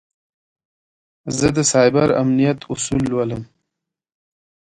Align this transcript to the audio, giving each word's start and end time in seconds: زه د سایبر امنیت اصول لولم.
زه 1.37 1.47
د 1.57 1.59
سایبر 1.71 2.09
امنیت 2.21 2.59
اصول 2.73 3.01
لولم. 3.11 3.41